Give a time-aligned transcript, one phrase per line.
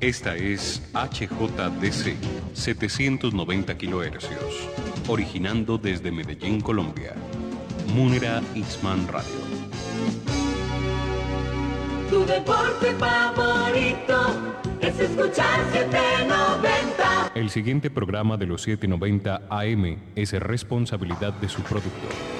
[0.00, 2.16] Esta es HJDC
[2.54, 4.30] 790 kHz,
[5.08, 7.14] originando desde Medellín, Colombia.
[7.94, 9.28] Munera Isman Radio.
[12.08, 14.16] Tu deporte favorito
[14.80, 17.32] es escuchar 790.
[17.34, 22.39] El siguiente programa de los 790 AM es responsabilidad de su productor.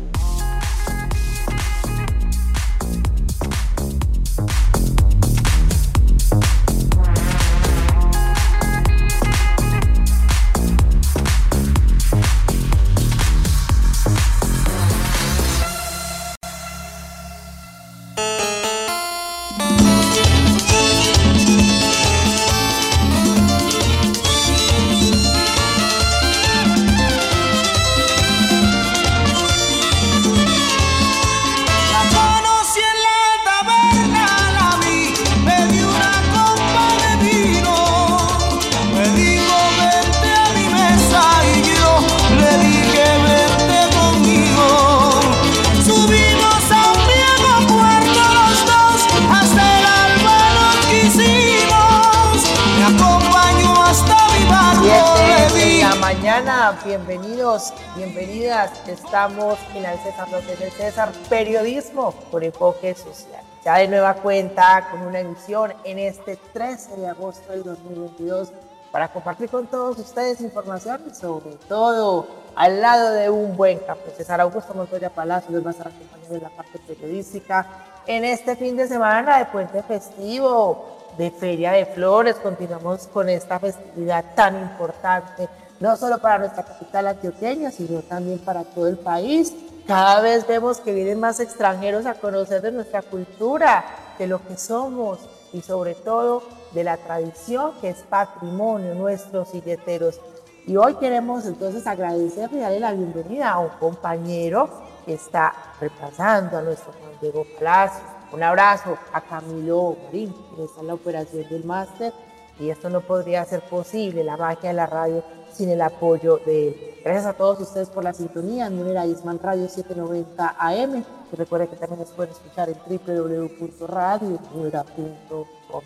[59.99, 63.41] César del César, periodismo por enfoque social.
[63.63, 68.51] Ya de nueva cuenta con una emisión en este 13 de agosto del 2022
[68.91, 74.11] para compartir con todos ustedes información sobre todo al lado de un buen café.
[74.17, 77.67] César Augusto Montoya Palacio les va a estar acompañando en la parte periodística
[78.07, 82.35] en este fin de semana de puente festivo, de Feria de Flores.
[82.37, 85.47] Continuamos con esta festividad tan importante
[85.81, 89.53] no solo para nuestra capital antioqueña, sino también para todo el país.
[89.91, 93.83] Cada vez vemos que vienen más extranjeros a conocer de nuestra cultura,
[94.17, 95.19] de lo que somos
[95.51, 100.21] y sobre todo de la tradición que es patrimonio nuestros silleteros.
[100.65, 104.69] Y hoy queremos entonces agradecerle y darle la bienvenida a un compañero
[105.05, 108.05] que está repasando a nuestro Juan Diego Palacio.
[108.31, 112.13] Un abrazo a Camilo Marín, que está en la operación del máster.
[112.61, 115.21] Y esto no podría ser posible, la magia de la radio
[115.51, 116.90] sin el apoyo de él.
[117.03, 118.69] Gracias a todos ustedes por la sintonía.
[118.69, 121.03] Número Isman Radio 790 AM.
[121.31, 125.81] Que recuerden que también nos pueden escuchar en www.radio.com.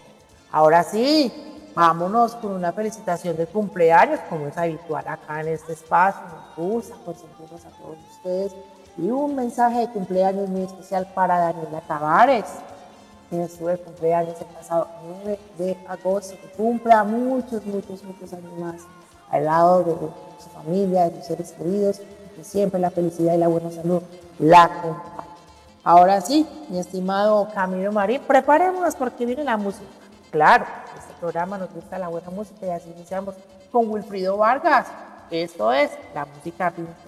[0.52, 1.32] Ahora sí,
[1.74, 6.22] vámonos con una felicitación de cumpleaños, como es habitual acá en este espacio.
[6.28, 8.54] Nos gusta consentirnos a todos ustedes.
[8.98, 12.46] Y un mensaje de cumpleaños muy especial para Daniela Tavares,
[13.30, 14.90] quien estuvo de cumpleaños el pasado
[15.24, 18.82] 9 de agosto, que cumpla muchos, muchos, muchos años más
[19.30, 19.94] al lado de
[20.44, 22.02] su familia, de sus seres queridos,
[22.36, 24.02] que siempre la felicidad y la buena salud
[24.40, 25.26] la acompañan.
[25.84, 29.86] Ahora sí, mi estimado Camilo Marín, preparémonos porque viene la música.
[30.32, 30.66] Claro,
[30.98, 33.36] este programa nos gusta la buena música y así iniciamos
[33.72, 34.88] con Wilfrido Vargas.
[35.30, 37.05] Esto es la música vintage.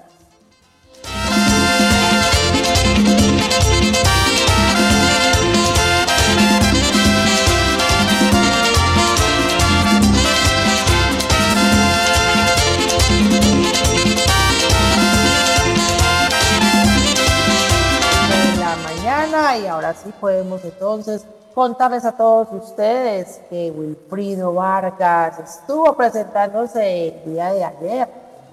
[19.59, 21.25] Y ahora sí podemos entonces
[21.55, 28.07] contarles a todos ustedes que Wilfrido Vargas estuvo presentándose el día de ayer,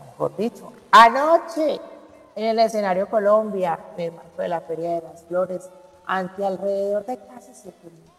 [0.07, 1.79] mejor dicho, anoche
[2.35, 5.69] en el escenario Colombia, en marco de la Feria de las Flores,
[6.07, 7.73] ante alrededor de casi 7.000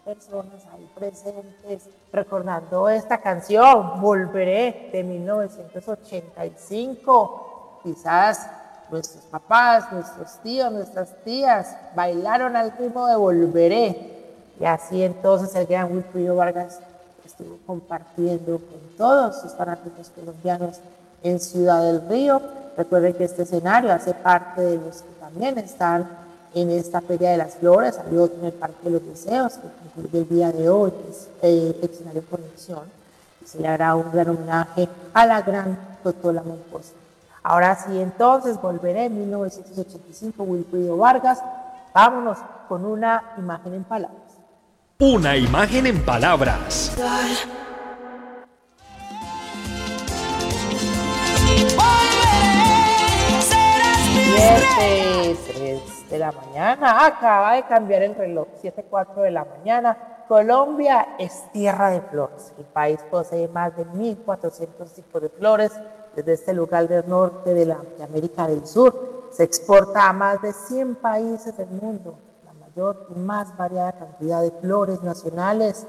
[0.04, 8.48] personas ahí presentes, recordando esta canción, Volveré, de 1985, quizás
[8.92, 14.16] nuestros papás, nuestros tíos, nuestras tías bailaron al ritmo de Volveré.
[14.60, 16.80] Y así entonces el gran Wilfrido Vargas
[17.26, 20.80] estuvo compartiendo con todos sus fanáticos colombianos
[21.24, 22.42] en Ciudad del Río.
[22.78, 26.08] Recuerden que este escenario hace parte de los que también están
[26.54, 29.68] en esta Feria de las Flores, hay otro en el Parque de los Deseos, que
[29.94, 32.84] concluye el día de hoy, que es el escenario Conexión.
[33.46, 36.94] Se le hará un gran homenaje a la gran Totola Moncosa.
[37.48, 41.44] Ahora sí, entonces volveré en 1985, Wilfrido Vargas.
[41.94, 44.40] Vámonos con una imagen en palabras.
[44.98, 46.96] Una imagen en palabras.
[54.12, 57.06] Siete, tres de la mañana.
[57.06, 58.48] Acaba de cambiar el reloj.
[58.60, 59.96] 7, 4 de la mañana.
[60.28, 62.54] Colombia es tierra de flores.
[62.58, 65.72] El país posee más de 1.400 tipos de flores.
[66.16, 70.54] Desde este lugar del norte de, la, América del Sur se exporta a más de
[70.54, 72.16] 100 países del mundo.
[72.46, 75.86] La mayor y más variada cantidad de flores nacionales.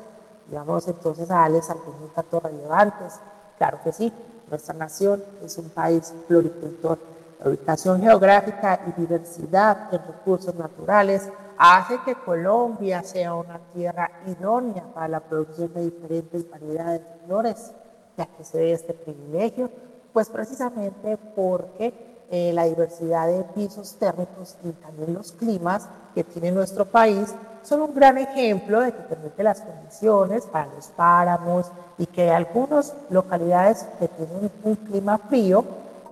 [0.51, 3.21] Y vamos entonces a darles algunos datos relevantes.
[3.59, 4.13] Claro que sí,
[4.51, 6.99] nuestra nación es un país floricultor
[7.41, 14.85] la ubicación geográfica y diversidad de recursos naturales hace que Colombia sea una tierra idónea
[14.95, 17.73] para la producción de diferentes variedades de flores.
[18.17, 19.71] ¿Ya que se ve este privilegio?
[20.17, 21.93] Pues precisamente porque
[22.31, 27.83] eh, la diversidad de pisos térmicos y también los climas que tiene nuestro país son
[27.83, 33.87] un gran ejemplo de que permite las condiciones para los páramos y que algunas localidades
[33.99, 35.63] que tienen un clima frío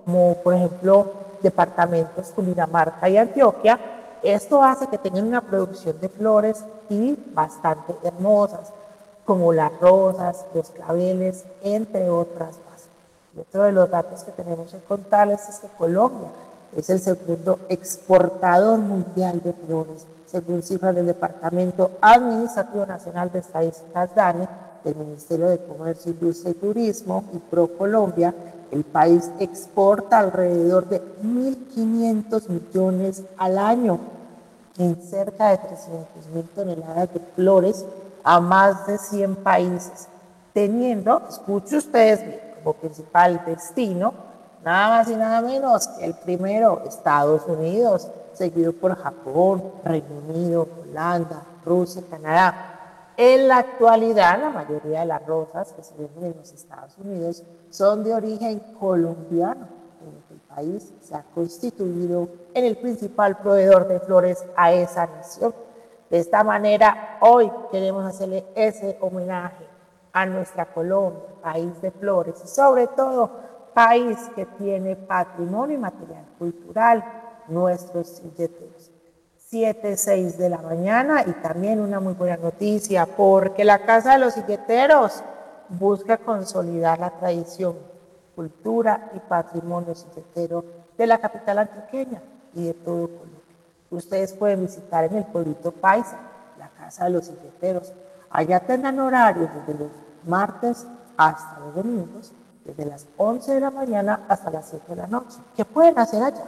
[0.05, 1.11] como por ejemplo
[1.41, 3.79] departamentos Cundinamarca y Antioquia,
[4.21, 8.71] esto hace que tengan una producción de flores y bastante hermosas,
[9.25, 12.59] como las rosas, los claveles, entre otras
[13.37, 16.29] otro de los datos que tenemos que contarles es que Colombia
[16.75, 24.13] es el segundo exportador mundial de flores, según cifras del Departamento Administrativo Nacional de Estadísticas
[24.15, 24.47] DANE,
[24.83, 28.33] del Ministerio de Comercio, Industria y Turismo y Pro Colombia,
[28.71, 33.99] el país exporta alrededor de 1.500 millones al año
[34.77, 37.85] en cerca de 300 mil toneladas de flores
[38.23, 40.07] a más de 100 países,
[40.53, 44.13] teniendo, escuche ustedes principal destino,
[44.63, 50.67] nada más y nada menos que el primero, Estados Unidos, seguido por Japón, Reino Unido,
[50.81, 53.13] Holanda, Rusia, Canadá.
[53.17, 57.43] En la actualidad, la mayoría de las rosas que se venden en los Estados Unidos
[57.69, 59.67] son de origen colombiano,
[60.31, 65.53] el país se ha constituido en el principal proveedor de flores a esa nación.
[66.09, 69.74] De esta manera, hoy queremos hacerle ese homenaje
[70.15, 73.29] a nuestra Colombia, país de flores y sobre todo
[73.73, 77.03] país que tiene patrimonio y material cultural,
[77.49, 78.91] nuestros silleteros.
[79.49, 84.19] 7, 6 de la mañana y también una muy buena noticia porque la Casa de
[84.19, 85.21] los Silleteros
[85.67, 87.75] busca consolidar la tradición,
[88.35, 90.63] cultura y patrimonio silletero
[90.97, 92.21] de la capital antioqueña
[92.53, 93.39] y de todo Colombia.
[93.89, 96.17] Ustedes pueden visitar en el pueblito Paisa,
[96.57, 97.93] la Casa de los Silleteros.
[98.29, 100.87] Allá tendrán horarios desde los martes
[101.17, 102.33] hasta los domingos,
[102.63, 105.39] desde las 11 de la mañana hasta las 7 de la noche.
[105.55, 106.45] ¿Qué pueden hacer allá?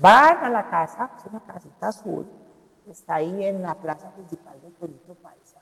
[0.00, 2.26] Van a la casa, es una casita azul,
[2.88, 5.60] está ahí en la plaza principal del Pueblito Paisa.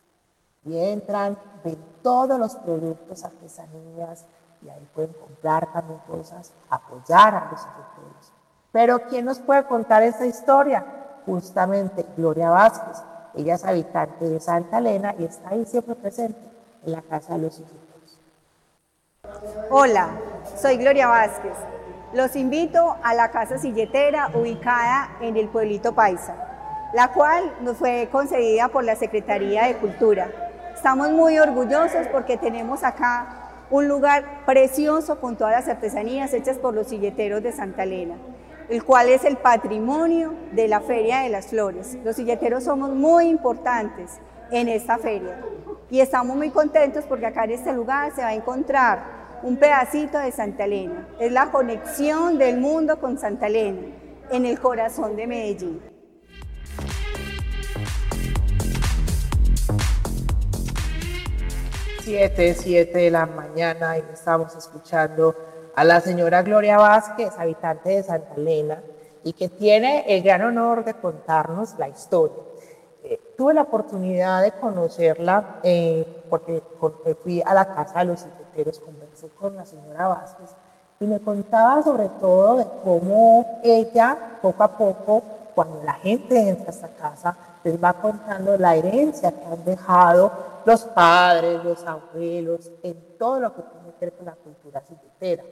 [0.65, 4.27] Y entran, ven todos los productos, artesanías,
[4.63, 8.33] y ahí pueden comprar también cosas, apoyar a los agricultores.
[8.71, 10.85] Pero ¿quién nos puede contar esa historia?
[11.27, 13.03] Justamente Gloria Vázquez.
[13.35, 16.52] Ella es habitante de Santa Elena y está ahí siempre presente
[16.85, 18.19] en la Casa de los Agricultores.
[19.71, 20.11] Hola,
[20.57, 21.57] soy Gloria Vázquez
[22.15, 26.37] los invito a la Casa Silletera ubicada en el pueblito Paisa,
[26.93, 30.31] la cual nos fue concedida por la Secretaría de Cultura.
[30.75, 36.75] Estamos muy orgullosos porque tenemos acá un lugar precioso con todas las artesanías hechas por
[36.75, 38.17] los silleteros de Santa Elena,
[38.69, 41.97] el cual es el patrimonio de la Feria de las Flores.
[42.05, 44.19] Los silleteros somos muy importantes
[44.51, 45.39] en esta feria
[45.93, 50.17] y estamos muy contentos porque acá en este lugar se va a encontrar un pedacito
[50.17, 51.07] de Santa Elena.
[51.21, 53.89] Es la conexión del mundo con Santa Elena,
[54.31, 55.83] en el corazón de Medellín.
[62.01, 65.37] Siete, siete de la mañana y estamos escuchando
[65.77, 68.83] a la señora Gloria Vázquez, habitante de Santa Elena,
[69.25, 72.52] y que tiene el gran honor de contarnos la historia.
[73.43, 76.63] Eh, tuve la oportunidad de conocerla eh, porque
[77.25, 80.51] fui a la casa de los conversé con la señora Vázquez
[81.01, 85.23] y me contaba sobre todo de cómo ella, poco a poco,
[85.57, 90.31] cuando la gente entra a esta casa, les va contando la herencia que han dejado
[90.65, 95.43] los padres, los abuelos, en todo lo que tiene que ver con la cultura silletera.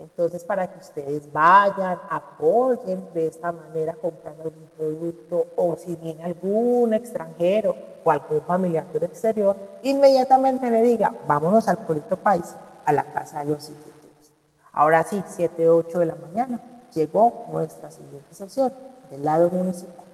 [0.00, 6.22] Entonces, para que ustedes vayan, apoyen de esta manera comprando algún producto o si viene
[6.22, 7.74] algún extranjero
[8.04, 13.40] o algún familiar del exterior, inmediatamente le diga, vámonos al pueblito país, a la casa
[13.40, 14.32] de los institutos.
[14.72, 16.60] Ahora sí, 7, 8 de la mañana,
[16.94, 18.72] llegó nuestra siguiente sesión
[19.10, 20.04] del lado municipal.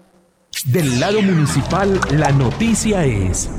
[0.67, 3.51] Del lado municipal, la noticia es...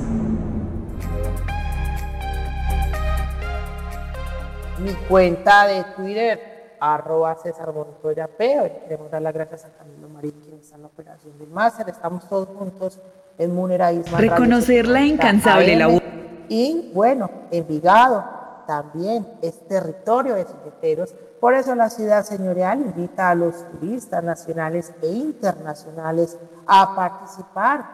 [4.79, 8.82] mi cuenta de Twitter, arroba César Montoya P.
[8.84, 11.89] Queremos dar las gracias a Camilo Marín, quien está en la operación del máster.
[11.89, 13.00] Estamos todos juntos
[13.38, 14.17] en Munera Isma.
[14.17, 16.01] Reconocer la incansable labor.
[16.48, 18.24] Y bueno, Envigado
[18.67, 21.15] también es territorio de silleteros.
[21.39, 27.86] Por eso la ciudad señorial invita a los turistas nacionales e internacionales a participar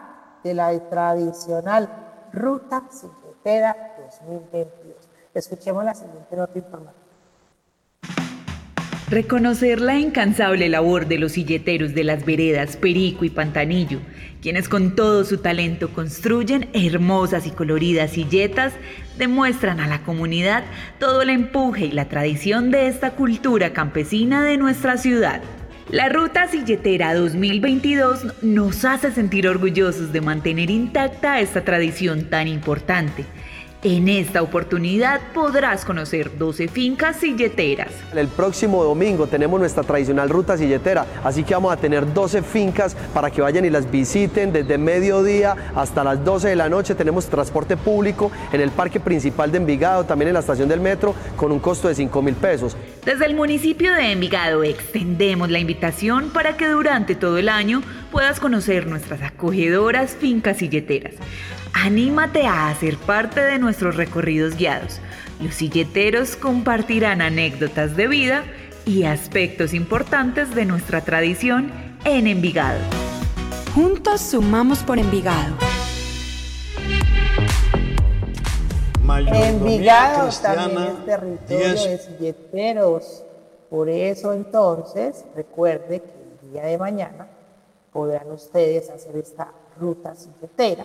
[0.42, 1.88] de la tradicional
[2.32, 4.81] Ruta Silletera 2022.
[5.34, 7.02] Escuchemos la siguiente nota informativa.
[9.08, 14.00] Reconocer la incansable labor de los silleteros de las veredas Perico y Pantanillo,
[14.40, 18.72] quienes con todo su talento construyen hermosas y coloridas silletas,
[19.18, 20.64] demuestran a la comunidad
[20.98, 25.42] todo el empuje y la tradición de esta cultura campesina de nuestra ciudad.
[25.90, 33.26] La Ruta Silletera 2022 nos hace sentir orgullosos de mantener intacta esta tradición tan importante
[33.82, 37.88] en esta oportunidad podrás conocer 12 fincas silleteras.
[38.14, 42.94] El próximo domingo tenemos nuestra tradicional ruta silletera, así que vamos a tener 12 fincas
[43.12, 46.94] para que vayan y las visiten desde mediodía hasta las 12 de la noche.
[46.94, 51.14] Tenemos transporte público en el parque principal de Envigado, también en la estación del metro,
[51.36, 52.76] con un costo de 5 mil pesos.
[53.04, 58.38] Desde el municipio de Envigado extendemos la invitación para que durante todo el año puedas
[58.38, 61.14] conocer nuestras acogedoras fincas silleteras.
[61.74, 65.00] Anímate a hacer parte de nuestros recorridos guiados.
[65.40, 68.44] Los silleteros compartirán anécdotas de vida
[68.84, 71.72] y aspectos importantes de nuestra tradición
[72.04, 72.78] en Envigado.
[73.74, 75.56] Juntos sumamos por Envigado.
[79.32, 83.24] Envigado también es territorio de silleteros.
[83.70, 87.26] Por eso entonces, recuerde que el día de mañana
[87.92, 89.48] podrán ustedes hacer esta
[89.80, 90.84] ruta silletera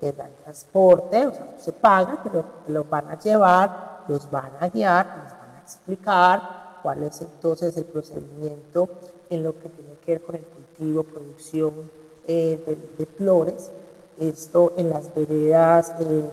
[0.00, 4.52] que dan transporte, o sea, no se paga, pero los van a llevar, los van
[4.60, 8.88] a guiar, les van a explicar cuál es entonces el procedimiento
[9.30, 11.90] en lo que tiene que ver con el cultivo, producción
[12.26, 13.70] eh, de, flores,
[14.18, 16.30] esto en las veredas eh,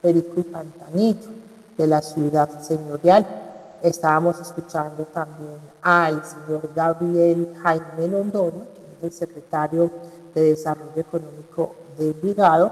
[0.00, 1.28] Perico y Pantanito
[1.76, 3.26] de la ciudad señorial.
[3.82, 8.66] Estábamos escuchando también al señor Gabriel Jaime Londoño,
[9.00, 9.90] que es el secretario
[10.34, 12.70] de Desarrollo Económico de Vigado,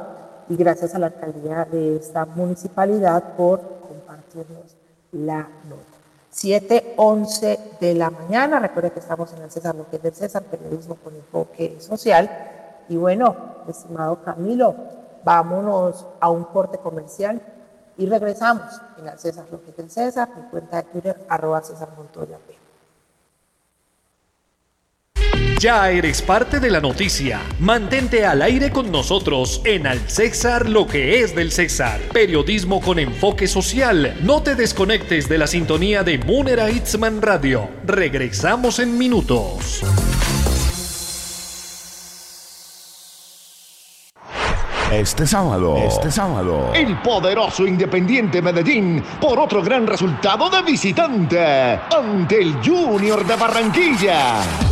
[0.49, 4.77] y gracias a la alcaldía de esta municipalidad por compartirnos
[5.13, 5.93] la nota.
[6.35, 10.43] 7.11 de la mañana, recuerda que estamos en el César, lo que es del César,
[10.45, 12.31] periodismo con enfoque social.
[12.89, 13.37] Y bueno,
[13.69, 14.75] estimado Camilo,
[15.25, 17.41] vámonos a un corte comercial
[17.99, 21.63] y regresamos en el César, lo que es del César, mi cuenta de Twitter, arroba
[21.63, 22.39] César Montoya
[25.63, 27.41] Ya eres parte de la noticia.
[27.61, 32.01] Mantente al aire con nosotros en Al César lo que es del César.
[32.13, 34.17] Periodismo con enfoque social.
[34.23, 37.69] No te desconectes de la sintonía de Munera Itzman Radio.
[37.87, 39.85] Regresamos en minutos.
[44.91, 52.43] Este sábado, este sábado, el poderoso Independiente Medellín por otro gran resultado de visitante ante
[52.43, 54.72] el Junior de Barranquilla.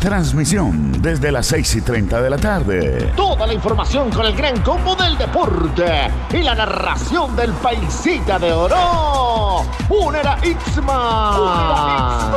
[0.00, 3.12] Transmisión desde las 6 y 30 de la tarde.
[3.14, 8.50] Toda la información con el gran combo del deporte y la narración del paisita de
[8.50, 9.62] oro.
[9.90, 12.32] Unera Ixma.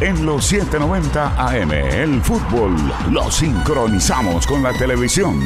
[0.00, 2.74] En los 790 AM, el fútbol
[3.12, 5.40] lo sincronizamos con la televisión.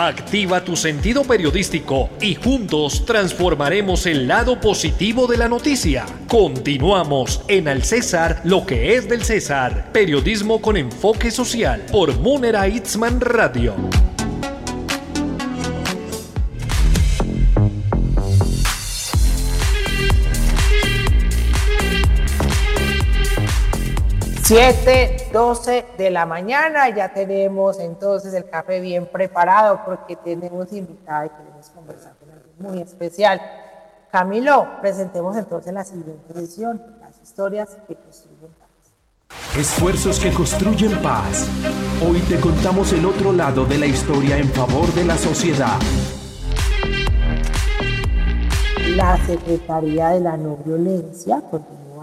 [0.00, 6.06] Activa tu sentido periodístico y juntos transformaremos el lado positivo de la noticia.
[6.26, 9.92] Continuamos en Al César, lo que es del César.
[9.92, 13.74] Periodismo con enfoque social por Munera Itzman Radio.
[24.50, 26.88] 7, 12 de la mañana.
[26.90, 32.54] Ya tenemos entonces el café bien preparado porque tenemos invitada y queremos conversar con alguien
[32.58, 33.40] muy especial.
[34.10, 38.68] Camilo, presentemos entonces la siguiente edición, las historias que construyen paz.
[39.56, 41.48] Esfuerzos que construyen paz.
[42.08, 45.78] Hoy te contamos el otro lado de la historia en favor de la sociedad.
[48.96, 51.40] La Secretaría de la No Violencia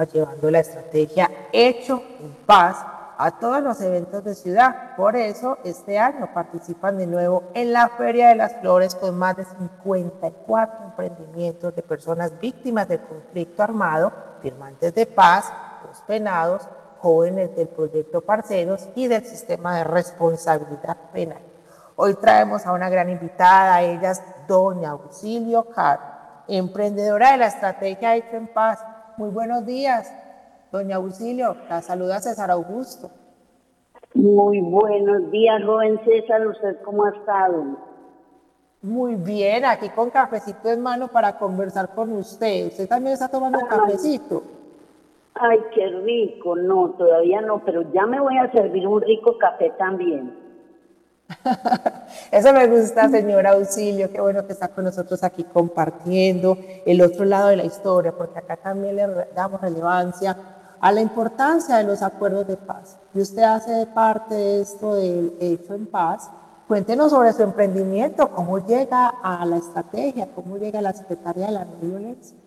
[0.06, 2.78] llevando la estrategia Hecho en Paz
[3.18, 4.96] a todos los eventos de ciudad.
[4.96, 9.36] Por eso, este año participan de nuevo en la Feria de las Flores con más
[9.36, 15.52] de 54 emprendimientos de personas víctimas del conflicto armado, firmantes de paz,
[15.88, 16.70] los penados,
[17.00, 21.42] jóvenes del proyecto Parceros y del sistema de responsabilidad penal.
[21.96, 28.16] Hoy traemos a una gran invitada, ella es doña Auxilio Car, emprendedora de la estrategia
[28.16, 28.80] Hecho en Paz.
[29.18, 30.12] Muy buenos días,
[30.72, 31.56] doña Auxilio.
[31.70, 33.10] La saluda César Augusto.
[34.14, 36.46] Muy buenos días, joven César.
[36.48, 37.78] ¿Usted cómo ha estado?
[38.82, 42.68] Muy bien, aquí con cafecito en mano para conversar con usted.
[42.68, 44.44] ¿Usted también está tomando cafecito?
[45.34, 46.56] Ay, qué rico.
[46.56, 50.48] No, todavía no, pero ya me voy a servir un rico café también.
[52.32, 54.12] Eso me gusta, señora Auxilio.
[54.12, 58.40] Qué bueno que está con nosotros aquí compartiendo el otro lado de la historia, porque
[58.40, 60.38] acá también le damos relevancia
[60.80, 63.00] a la importancia de los acuerdos de paz.
[63.14, 66.32] Y usted hace parte de esto del hecho en paz.
[66.68, 71.54] Cuéntenos sobre su emprendimiento, cómo llega a la estrategia, cómo llega a la Secretaría de
[71.54, 72.38] la No Violencia.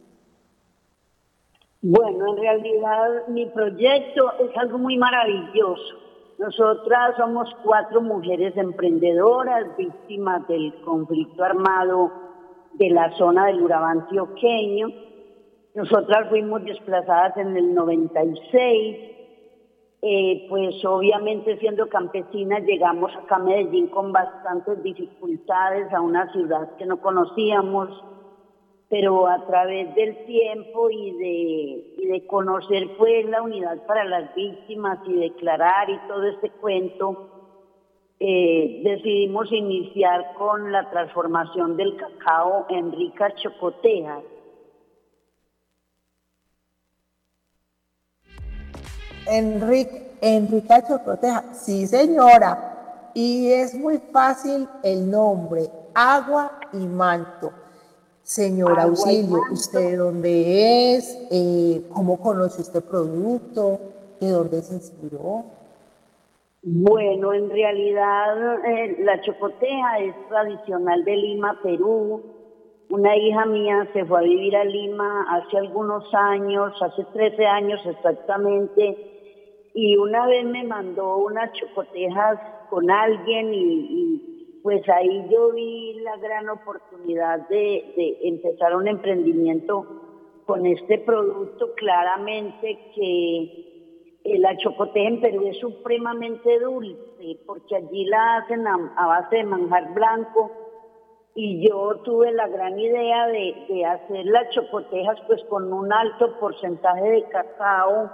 [1.83, 5.95] Bueno, en realidad mi proyecto es algo muy maravilloso.
[6.39, 12.11] Nosotras somos cuatro mujeres emprendedoras víctimas del conflicto armado
[12.75, 14.89] de la zona del Urabá antioqueño.
[15.75, 19.11] Nosotras fuimos desplazadas en el 96.
[20.03, 26.75] Eh, pues obviamente siendo campesinas llegamos acá a Medellín con bastantes dificultades a una ciudad
[26.79, 27.91] que no conocíamos
[28.91, 34.99] pero a través del tiempo y de, de conocer pues la unidad para las víctimas
[35.07, 37.31] y declarar y todo este cuento,
[38.19, 44.25] eh, decidimos iniciar con la transformación del cacao en ricas chocotejas.
[49.27, 57.53] Enrique, Enrica Chocoteja, sí señora, y es muy fácil el nombre, agua y manto.
[58.23, 61.19] Señora Auxilio, ¿usted de dónde es?
[61.31, 63.81] Eh, ¿Cómo conoce este producto?
[64.21, 65.47] ¿De dónde se inspiró?
[66.62, 72.23] Bueno, en realidad eh, la chocotea es tradicional de Lima, Perú.
[72.91, 77.81] Una hija mía se fue a vivir a Lima hace algunos años, hace 13 años
[77.87, 84.31] exactamente, y una vez me mandó unas chocotejas con alguien y
[84.63, 89.87] pues ahí yo vi la gran oportunidad de, empezar un emprendimiento
[90.47, 98.05] con este producto, claramente que eh, la chocoteja en Perú es supremamente dulce, porque allí
[98.07, 100.50] la hacen a, base de manjar blanco,
[101.34, 107.02] y yo tuve la gran idea de, hacer las chocotejas pues con un alto porcentaje
[107.02, 108.10] de cacao,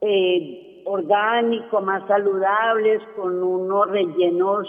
[0.00, 4.68] eh, orgánico, más saludables, con unos rellenos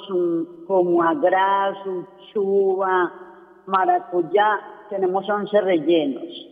[0.68, 1.78] como agras,
[2.32, 3.14] chuva,
[3.66, 4.60] maracuyá.
[4.90, 6.48] Tenemos 11 rellenos.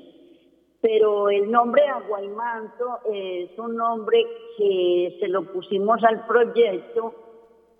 [0.81, 4.23] Pero el nombre Aguaymanto es un nombre
[4.57, 7.24] que se lo pusimos al proyecto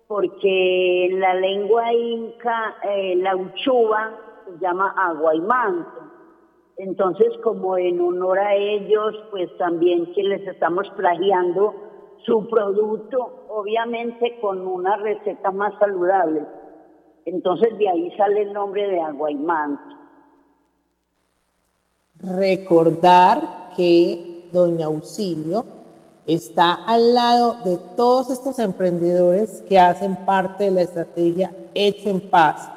[0.08, 4.12] porque en la lengua inca eh, la uchuva
[4.44, 6.06] se llama Aguaymanto.
[6.76, 11.74] Entonces, como en honor a ellos, pues también que les estamos plagiando
[12.24, 16.44] su producto, obviamente con una receta más saludable.
[17.24, 19.96] Entonces, de ahí sale el nombre de Aguaymanto.
[22.20, 23.40] Recordar
[23.76, 25.75] que Doña Auxilio
[26.26, 32.20] está al lado de todos estos emprendedores que hacen parte de la estrategia Hecho en
[32.30, 32.70] Paz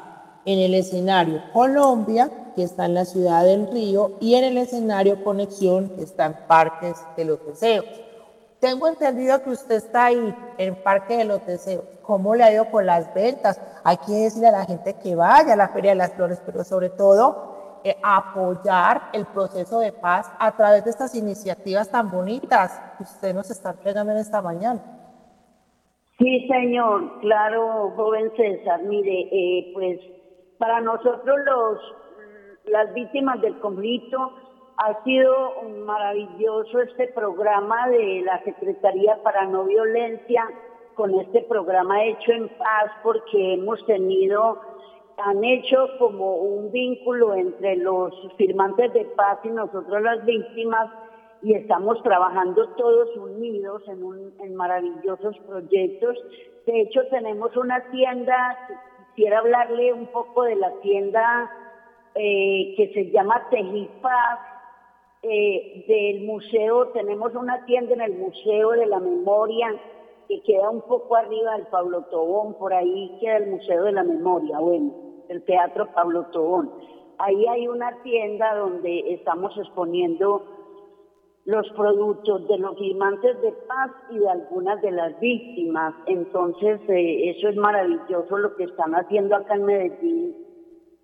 [0.46, 5.24] en el escenario Colombia que está en la ciudad del Río, y en el escenario
[5.24, 7.86] Conexión, que está en Parques de los Deseos.
[8.60, 11.86] Tengo entendido que usted está ahí, en Parque de los Deseos.
[12.02, 13.62] ¿Cómo le ha ido con las ventas?
[13.86, 16.66] Hay que decirle a la gente que vaya a la Feria de las Flores, pero
[16.66, 17.49] sobre todo
[17.84, 23.34] eh, apoyar el proceso de paz a través de estas iniciativas tan bonitas que usted
[23.34, 24.82] nos está entregando en esta mañana.
[26.18, 28.84] Sí, señor, claro, joven César.
[28.84, 30.00] Mire, eh, pues
[30.58, 31.80] para nosotros los
[32.70, 34.34] las víctimas del conflicto.
[34.78, 40.48] Ha sido maravilloso este programa de la Secretaría para No Violencia,
[40.96, 44.62] con este programa hecho en paz, porque hemos tenido,
[45.24, 50.90] han hecho como un vínculo entre los firmantes de paz y nosotros las víctimas,
[51.42, 56.18] y estamos trabajando todos unidos en, un, en maravillosos proyectos.
[56.66, 58.58] De hecho, tenemos una tienda,
[59.16, 61.50] quisiera hablarle un poco de la tienda
[62.16, 64.40] eh, que se llama Tejipaz,
[65.22, 69.68] eh, del museo, tenemos una tienda en el Museo de la Memoria
[70.30, 74.04] que queda un poco arriba del Pablo Tobón, por ahí queda el Museo de la
[74.04, 76.72] Memoria, bueno, el Teatro Pablo Tobón.
[77.18, 80.44] Ahí hay una tienda donde estamos exponiendo
[81.46, 85.96] los productos de los firmantes de paz y de algunas de las víctimas.
[86.06, 90.36] Entonces, eh, eso es maravilloso lo que están haciendo acá en Medellín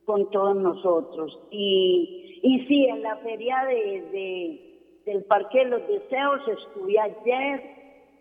[0.06, 1.40] con todos nosotros.
[1.52, 7.64] Y, y sí, en la feria de, del Parque de los Deseos estuve ayer,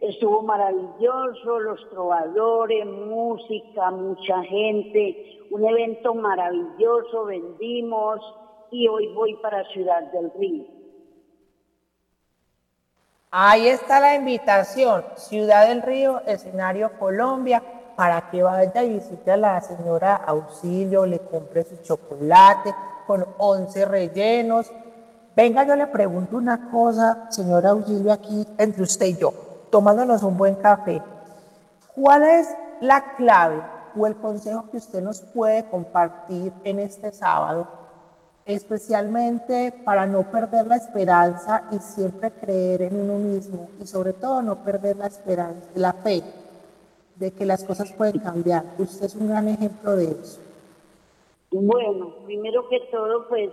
[0.01, 8.19] estuvo maravilloso, los trovadores, música, mucha gente, un evento maravilloso, vendimos
[8.73, 10.64] y hoy voy para Ciudad del Río.
[13.31, 17.62] Ahí está la invitación, Ciudad del Río, escenario Colombia,
[17.95, 22.75] para que vaya y visite a la señora Auxilio, le compre su chocolate
[23.07, 24.73] con 11 rellenos.
[25.37, 29.33] Venga, yo le pregunto una cosa, señora Auxilio, aquí entre usted y yo,
[29.71, 31.01] tomándonos un buen café.
[31.95, 32.49] ¿Cuál es
[32.81, 33.62] la clave
[33.96, 37.85] o el consejo que usted nos puede compartir en este sábado
[38.46, 44.42] especialmente para no perder la esperanza y siempre creer en uno mismo y sobre todo
[44.42, 46.22] no perder la esperanza, la fe
[47.16, 48.64] de que las cosas pueden cambiar.
[48.78, 50.40] Usted es un gran ejemplo de eso.
[51.50, 53.50] Bueno, primero que todo, pues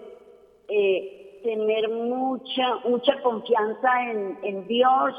[0.67, 5.13] eh, tener mucha, mucha confianza en, en Dios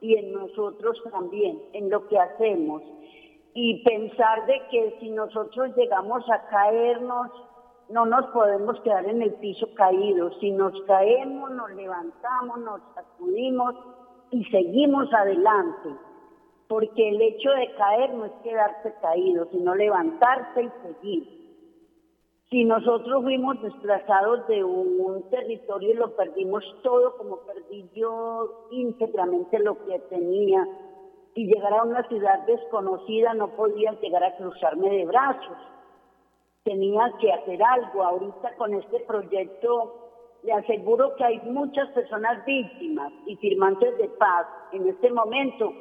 [0.00, 2.82] y en nosotros también, en lo que hacemos.
[3.54, 7.30] Y pensar de que si nosotros llegamos a caernos,
[7.88, 10.36] no nos podemos quedar en el piso caídos.
[10.40, 13.74] Si nos caemos, nos levantamos, nos sacudimos
[14.30, 15.90] y seguimos adelante.
[16.66, 21.44] Porque el hecho de caer no es quedarse caído, sino levantarse y seguir.
[22.50, 29.58] Si nosotros fuimos desplazados de un territorio y lo perdimos todo, como perdí yo íntegramente
[29.58, 30.66] lo que tenía,
[31.34, 35.56] y llegar a una ciudad desconocida, no podía llegar a cruzarme de brazos
[36.64, 38.02] tenía que hacer algo.
[38.02, 40.00] Ahorita con este proyecto
[40.42, 45.72] le aseguro que hay muchas personas víctimas y firmantes de paz en este momento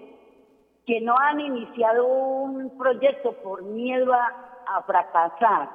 [0.86, 4.28] que no han iniciado un proyecto por miedo a,
[4.68, 5.70] a fracasar.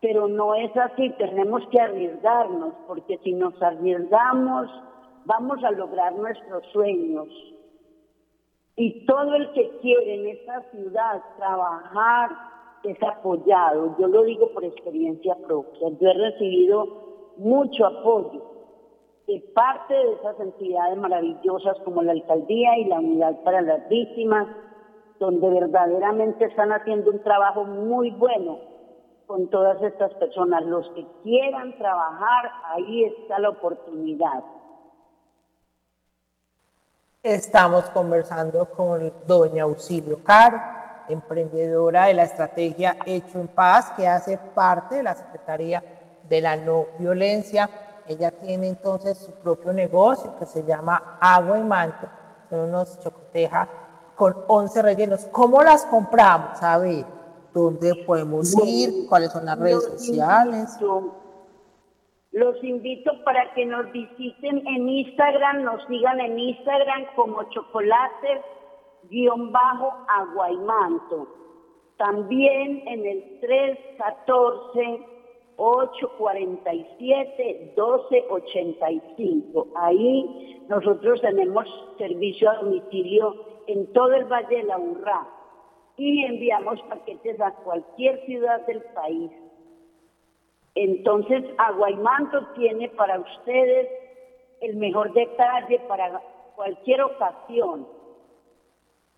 [0.00, 4.70] Pero no es así, tenemos que arriesgarnos, porque si nos arriesgamos,
[5.24, 7.26] vamos a lograr nuestros sueños.
[8.80, 12.30] Y todo el que quiere en esta ciudad trabajar,
[12.84, 13.96] es apoyado.
[13.98, 15.88] Yo lo digo por experiencia propia.
[16.00, 16.86] Yo he recibido
[17.38, 18.40] mucho apoyo
[19.26, 24.46] de parte de esas entidades maravillosas como la alcaldía y la unidad para las víctimas,
[25.18, 28.60] donde verdaderamente están haciendo un trabajo muy bueno
[29.26, 30.64] con todas estas personas.
[30.66, 34.44] Los que quieran trabajar, ahí está la oportunidad.
[37.28, 40.58] Estamos conversando con doña Auxilio Caro
[41.10, 45.84] emprendedora de la estrategia Hecho en Paz, que hace parte de la Secretaría
[46.26, 47.68] de la No Violencia.
[48.06, 52.08] Ella tiene entonces su propio negocio que se llama Agua y Manto.
[52.48, 53.68] Son unos chocotejas
[54.16, 55.26] con 11 rellenos.
[55.30, 56.62] ¿Cómo las compramos?
[56.62, 57.04] A ver,
[57.52, 59.06] ¿dónde podemos ir?
[59.06, 60.78] ¿Cuáles son las redes sociales?
[62.38, 68.44] Los invito para que nos visiten en Instagram, nos sigan en Instagram como Chocolates
[69.10, 71.26] guion bajo Aguaymanto.
[71.96, 75.00] También en el 314
[75.56, 79.66] 847 1285.
[79.74, 81.66] Ahí nosotros tenemos
[81.98, 83.34] servicio a domicilio
[83.66, 85.26] en todo el Valle de la Burrá
[85.96, 89.32] y enviamos paquetes a cualquier ciudad del país.
[90.80, 93.88] Entonces, Aguaymanto tiene para ustedes
[94.60, 96.22] el mejor detalle para
[96.54, 97.84] cualquier ocasión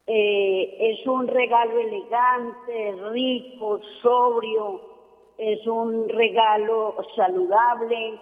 [0.07, 4.81] eh, es un regalo elegante, rico, sobrio,
[5.37, 8.18] es un regalo saludable,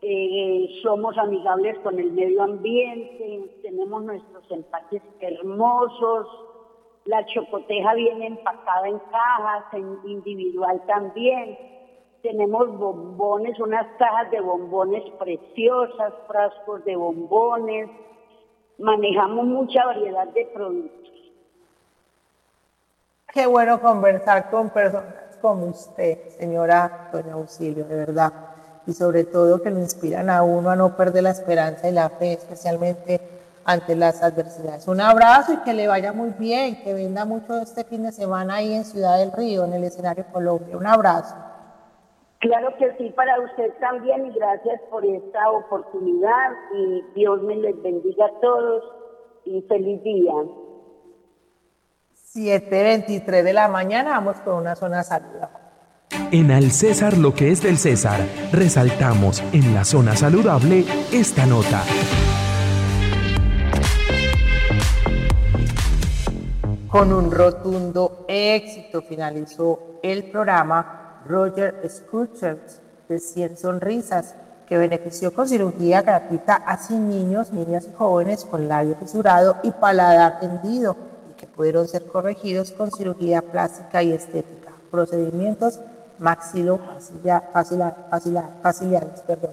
[0.00, 6.26] eh, somos amigables con el medio ambiente, tenemos nuestros empaques hermosos,
[7.04, 11.69] la chocoteja viene empacada en cajas, en individual también.
[12.22, 17.88] Tenemos bombones, unas cajas de bombones preciosas, frascos de bombones.
[18.78, 21.00] Manejamos mucha variedad de productos.
[23.32, 28.32] Qué bueno conversar con personas como usted, señora Doña Auxilio, de verdad.
[28.86, 32.10] Y sobre todo que lo inspiran a uno a no perder la esperanza y la
[32.10, 33.20] fe, especialmente
[33.64, 34.88] ante las adversidades.
[34.88, 38.56] Un abrazo y que le vaya muy bien, que venda mucho este fin de semana
[38.56, 40.76] ahí en Ciudad del Río, en el escenario Colombia.
[40.76, 41.34] Un abrazo.
[42.40, 47.80] Claro que sí, para usted también y gracias por esta oportunidad y Dios me les
[47.82, 48.82] bendiga a todos
[49.44, 50.32] y feliz día.
[52.34, 55.58] 7.23 de la mañana, vamos con una zona saludable.
[56.32, 58.20] En Al César lo que es del César,
[58.52, 61.82] resaltamos en la zona saludable esta nota.
[66.88, 72.56] Con un rotundo éxito finalizó el programa Roger Scrooge
[73.08, 78.68] de 100 sonrisas, que benefició con cirugía gratuita a 100 niños, niñas y jóvenes con
[78.68, 80.96] labio fisurado y paladar hendido
[81.28, 85.80] y que pudieron ser corregidos con cirugía plástica y estética, procedimientos
[86.20, 89.20] maxilo-faciales.
[89.26, 89.50] Perdón.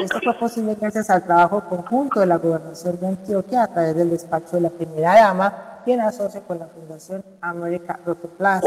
[0.00, 4.08] Esto fue posible gracias al trabajo conjunto de la Gobernación de Antioquia a través del
[4.10, 8.64] despacho de la primera dama, quien asocia con la Fundación America Rotoplas.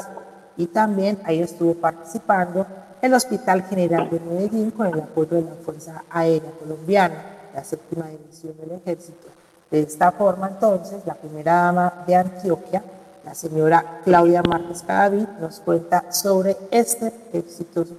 [0.57, 2.65] Y también ahí estuvo participando
[3.01, 7.15] el Hospital General de Medellín con el apoyo de la Fuerza Aérea Colombiana,
[7.53, 9.27] la séptima división del ejército.
[9.69, 12.83] De esta forma, entonces, la primera dama de Antioquia,
[13.25, 17.93] la señora Claudia Márquez Cadavid, nos cuenta sobre este exitoso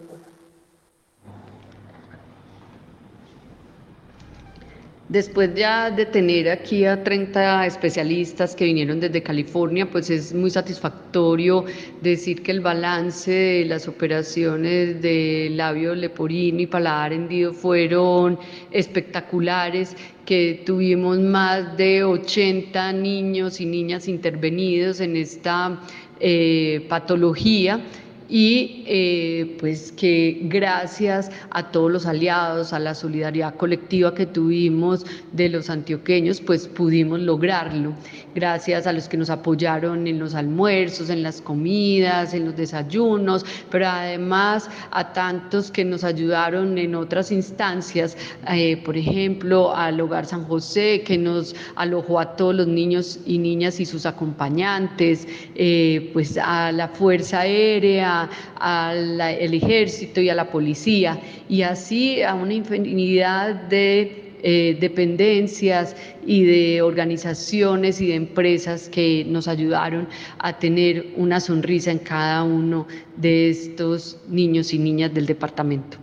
[5.09, 10.51] Después ya de tener aquí a 30 especialistas que vinieron desde California, pues es muy
[10.51, 11.65] satisfactorio
[12.03, 18.39] decir que el balance de las operaciones de labio leporino y paladar hendido fueron
[18.71, 25.81] espectaculares, que tuvimos más de 80 niños y niñas intervenidos en esta
[26.21, 27.81] eh, patología
[28.29, 35.07] y eh, pues que gracias a todos los aliados, a la solidaridad colectiva que tuvimos
[35.33, 37.95] de los antioqueños, pues pudimos lograrlo.
[38.35, 43.45] Gracias a los que nos apoyaron en los almuerzos, en las comidas, en los desayunos,
[43.71, 48.17] pero además a tantos que nos ayudaron en otras instancias,
[48.53, 53.39] eh, por ejemplo, al Hogar San José, que nos alojó a todos los niños y
[53.39, 58.18] niñas y sus acompañantes, eh, pues a la Fuerza Aérea,
[58.59, 59.21] al
[59.55, 66.83] ejército y a la policía, y así a una infinidad de eh, dependencias y de
[66.83, 70.07] organizaciones y de empresas que nos ayudaron
[70.39, 75.99] a tener una sonrisa en cada uno de estos niños y niñas del departamento.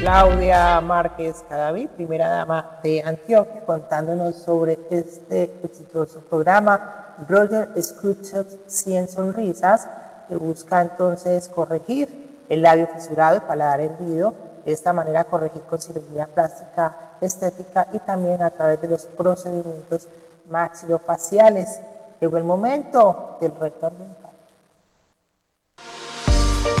[0.00, 9.08] Claudia Márquez Cadavid, primera dama de Antioquia, contándonos sobre este exitoso programa Roger escucha 100
[9.08, 9.88] sonrisas,
[10.28, 15.80] que busca entonces corregir el labio fisurado y paladar hendido, de esta manera corregir con
[15.80, 20.08] cirugía plástica estética y también a través de los procedimientos
[20.48, 21.80] maxilofaciales.
[22.20, 24.30] Llegó el momento del reto ambiental.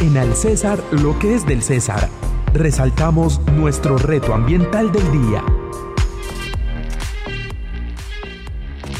[0.00, 2.08] En Al César, lo que es del César,
[2.52, 5.42] resaltamos nuestro reto ambiental del día.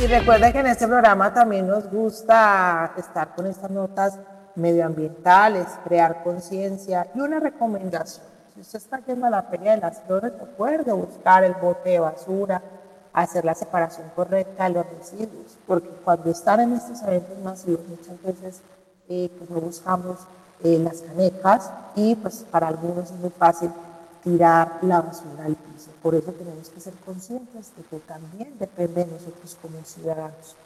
[0.00, 4.18] Y recuerden que en este programa también nos gusta estar con estas notas
[4.54, 8.24] medioambientales, crear conciencia y una recomendación.
[8.54, 12.00] Si usted está yendo a la Feria de las Flores, recuerde buscar el bote de
[12.00, 12.62] basura,
[13.12, 18.22] hacer la separación correcta de los residuos, porque cuando están en estos eventos masivos muchas
[18.22, 18.62] veces
[19.10, 20.16] eh, pues no buscamos
[20.64, 23.70] eh, las canecas y pues para algunos es muy fácil
[24.22, 25.90] tirar la basura al piso.
[26.02, 30.56] Por eso tenemos que ser conscientes de que también depende de nosotros como ciudadanos.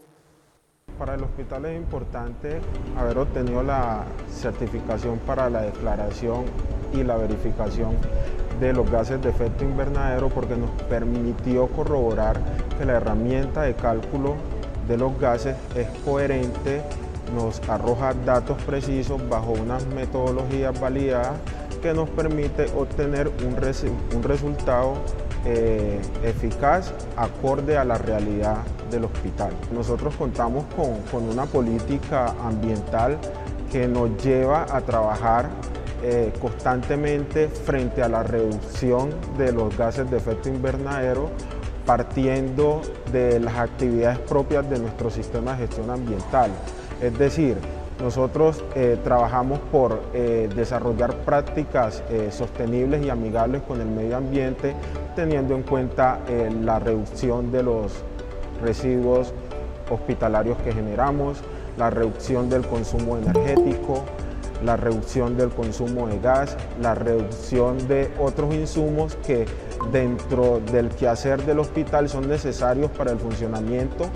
[0.99, 2.59] Para el hospital es importante
[2.99, 6.47] haber obtenido la certificación para la declaración
[6.93, 7.97] y la verificación
[8.61, 12.41] de los gases de efecto invernadero porque nos permitió corroborar
[12.79, 14.37] que la herramienta de cálculo
[14.87, 16.83] de los gases es coherente,
[17.35, 21.35] nos arroja datos precisos bajo unas metodologías validadas
[21.83, 23.57] que nos permite obtener un,
[24.17, 24.95] un resultado
[25.45, 28.57] eh, eficaz acorde a la realidad
[28.91, 29.53] del hospital.
[29.73, 33.19] Nosotros contamos con, con una política ambiental
[33.71, 35.49] que nos lleva a trabajar
[36.03, 41.31] eh, constantemente frente a la reducción de los gases de efecto invernadero,
[41.85, 46.51] partiendo de las actividades propias de nuestro sistema de gestión ambiental.
[47.03, 47.57] Es decir,
[48.01, 54.75] nosotros eh, trabajamos por eh, desarrollar prácticas sostenibles y amigables con el medio ambiente,
[55.17, 56.21] teniendo en cuenta
[56.63, 58.05] la reducción de los
[58.63, 59.33] residuos
[59.91, 61.39] hospitalarios que generamos,
[61.77, 64.05] la reducción del consumo energético,
[64.65, 69.47] la reducción del consumo de gas, la reducción de otros insumos que
[69.93, 74.07] dentro del quehacer del hospital son necesarios para el funcionamiento,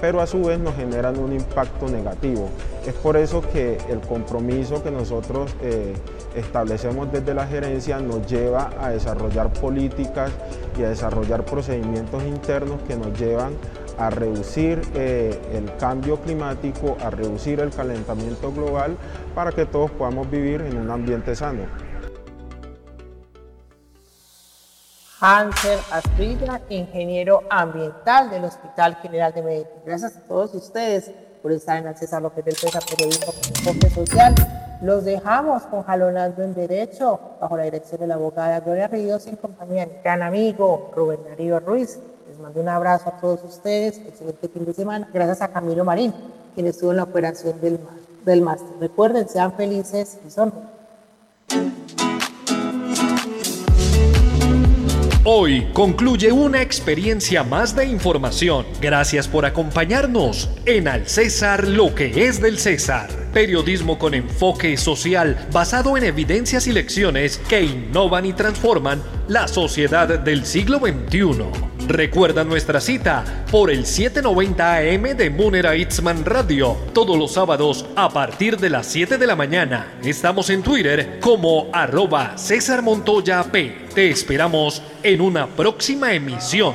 [0.00, 2.48] pero a su vez nos generan un impacto negativo.
[2.86, 5.94] Es por eso que el compromiso que nosotros eh,
[6.34, 10.32] establecemos desde la gerencia nos lleva a desarrollar políticas
[10.78, 13.52] y a desarrollar procedimientos internos que nos llevan
[14.10, 18.96] reducir eh, el cambio climático, a reducir el calentamiento global
[19.34, 21.66] para que todos podamos vivir en un ambiente sano.
[25.20, 29.68] Hanser Asprilla, ingeniero ambiental del Hospital General de Medellín.
[29.86, 33.90] Gracias a todos ustedes por estar en el César López del César Periodismo con Enfoque
[33.90, 34.34] Social.
[34.82, 39.36] Los dejamos con Jalonando en Derecho, bajo la dirección de la abogada Gloria Ríos, en
[39.36, 42.00] compañía de mi gran amigo Rubén Darío Ruiz.
[42.32, 45.06] Les mando un abrazo a todos ustedes, excelente fin de semana.
[45.12, 46.14] Gracias a Camilo Marín,
[46.54, 47.78] quien estuvo en la operación del,
[48.24, 48.70] del máster.
[48.80, 50.50] Recuerden, sean felices y son
[55.24, 58.64] Hoy concluye una experiencia más de información.
[58.80, 63.10] Gracias por acompañarnos en Al César lo que es del César.
[63.34, 70.18] Periodismo con enfoque social basado en evidencias y lecciones que innovan y transforman la sociedad
[70.18, 71.81] del siglo XXI.
[71.92, 78.08] Recuerda nuestra cita por el 790 AM de Munera Itzman Radio, todos los sábados a
[78.08, 79.98] partir de las 7 de la mañana.
[80.02, 83.88] Estamos en Twitter como arroba César Montoya P.
[83.94, 86.72] Te esperamos en una próxima emisión.